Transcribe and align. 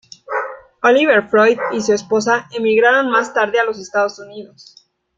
Oliver 0.81 1.27
Freud 1.29 1.59
y 1.73 1.81
su 1.81 1.93
esposa 1.93 2.47
emigraron 2.57 3.11
más 3.11 3.35
tarde 3.35 3.59
a 3.59 3.65
los 3.65 3.77
Estados 3.77 4.17
Unidos. 4.17 4.89